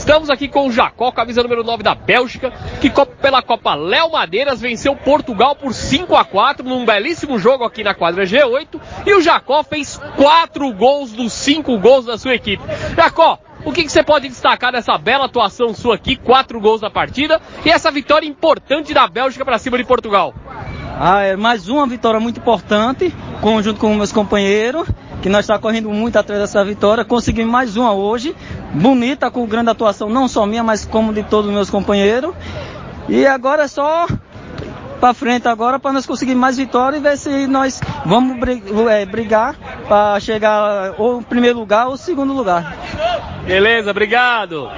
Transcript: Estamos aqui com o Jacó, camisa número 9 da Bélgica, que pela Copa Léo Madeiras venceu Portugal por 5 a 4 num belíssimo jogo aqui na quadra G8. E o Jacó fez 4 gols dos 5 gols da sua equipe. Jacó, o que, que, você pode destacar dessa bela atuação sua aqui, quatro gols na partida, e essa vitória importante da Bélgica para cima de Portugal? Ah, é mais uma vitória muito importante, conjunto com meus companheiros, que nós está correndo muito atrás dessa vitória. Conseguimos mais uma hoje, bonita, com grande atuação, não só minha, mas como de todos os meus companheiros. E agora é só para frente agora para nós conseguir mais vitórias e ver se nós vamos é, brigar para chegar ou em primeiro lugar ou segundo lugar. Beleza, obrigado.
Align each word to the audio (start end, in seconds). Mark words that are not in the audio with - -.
Estamos 0.00 0.30
aqui 0.30 0.48
com 0.48 0.66
o 0.66 0.72
Jacó, 0.72 1.12
camisa 1.12 1.42
número 1.42 1.62
9 1.62 1.82
da 1.82 1.94
Bélgica, 1.94 2.50
que 2.80 2.90
pela 3.20 3.42
Copa 3.42 3.74
Léo 3.74 4.10
Madeiras 4.12 4.58
venceu 4.58 4.96
Portugal 4.96 5.54
por 5.54 5.74
5 5.74 6.16
a 6.16 6.24
4 6.24 6.66
num 6.66 6.86
belíssimo 6.86 7.38
jogo 7.38 7.64
aqui 7.64 7.84
na 7.84 7.92
quadra 7.94 8.24
G8. 8.24 8.80
E 9.06 9.14
o 9.14 9.20
Jacó 9.20 9.62
fez 9.62 10.00
4 10.16 10.72
gols 10.72 11.12
dos 11.12 11.34
5 11.34 11.78
gols 11.78 12.06
da 12.06 12.16
sua 12.16 12.34
equipe. 12.34 12.62
Jacó, 12.96 13.38
o 13.62 13.72
que, 13.72 13.84
que, 13.84 13.92
você 13.92 14.02
pode 14.02 14.26
destacar 14.26 14.72
dessa 14.72 14.96
bela 14.96 15.26
atuação 15.26 15.74
sua 15.74 15.96
aqui, 15.96 16.16
quatro 16.16 16.58
gols 16.58 16.80
na 16.80 16.90
partida, 16.90 17.38
e 17.62 17.68
essa 17.68 17.90
vitória 17.90 18.26
importante 18.26 18.94
da 18.94 19.06
Bélgica 19.06 19.44
para 19.44 19.58
cima 19.58 19.76
de 19.76 19.84
Portugal? 19.84 20.34
Ah, 20.98 21.22
é 21.22 21.36
mais 21.36 21.68
uma 21.68 21.86
vitória 21.86 22.18
muito 22.18 22.40
importante, 22.40 23.14
conjunto 23.42 23.78
com 23.78 23.94
meus 23.94 24.12
companheiros, 24.12 24.88
que 25.20 25.28
nós 25.28 25.40
está 25.44 25.58
correndo 25.58 25.90
muito 25.90 26.16
atrás 26.16 26.40
dessa 26.40 26.64
vitória. 26.64 27.04
Conseguimos 27.04 27.50
mais 27.50 27.76
uma 27.76 27.92
hoje, 27.92 28.34
bonita, 28.72 29.30
com 29.30 29.46
grande 29.46 29.70
atuação, 29.70 30.08
não 30.08 30.28
só 30.28 30.46
minha, 30.46 30.62
mas 30.62 30.84
como 30.84 31.12
de 31.12 31.22
todos 31.22 31.48
os 31.48 31.54
meus 31.54 31.70
companheiros. 31.70 32.34
E 33.08 33.26
agora 33.26 33.64
é 33.64 33.68
só 33.68 34.06
para 35.00 35.14
frente 35.14 35.48
agora 35.48 35.78
para 35.78 35.92
nós 35.92 36.04
conseguir 36.04 36.34
mais 36.34 36.58
vitórias 36.58 37.00
e 37.00 37.02
ver 37.02 37.16
se 37.16 37.46
nós 37.46 37.80
vamos 38.04 38.36
é, 38.90 39.06
brigar 39.06 39.56
para 39.88 40.20
chegar 40.20 40.94
ou 40.98 41.20
em 41.20 41.22
primeiro 41.22 41.58
lugar 41.58 41.88
ou 41.88 41.96
segundo 41.96 42.34
lugar. 42.34 42.76
Beleza, 43.46 43.90
obrigado. 43.90 44.70